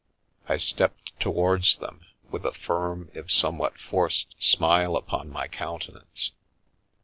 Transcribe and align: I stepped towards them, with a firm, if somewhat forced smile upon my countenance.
I 0.49 0.57
stepped 0.57 1.11
towards 1.19 1.77
them, 1.77 2.07
with 2.31 2.43
a 2.43 2.53
firm, 2.53 3.11
if 3.13 3.31
somewhat 3.31 3.77
forced 3.77 4.33
smile 4.39 4.95
upon 4.95 5.29
my 5.29 5.47
countenance. 5.47 6.31